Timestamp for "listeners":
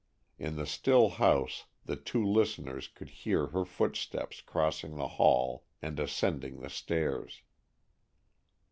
2.25-2.87